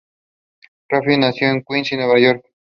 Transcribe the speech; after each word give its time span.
Rafferty 0.89 1.19
nació 1.19 1.49
en 1.49 1.61
Queens, 1.61 1.91
Nueva 1.91 2.17
York. 2.17 2.43